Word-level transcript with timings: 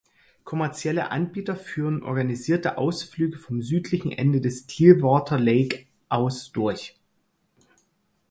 Kommerzielle 0.45 1.11
Anbieter 1.11 1.55
führen 1.55 2.01
organisierte 2.01 2.79
Ausflüge 2.79 3.37
vom 3.37 3.61
südlichen 3.61 4.11
Ende 4.11 4.41
des 4.41 4.65
Clearwater 4.65 5.37
Lake 5.39 5.85
aus 6.09 6.51
durch. 6.51 6.99